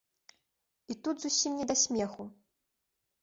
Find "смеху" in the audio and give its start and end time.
1.83-2.23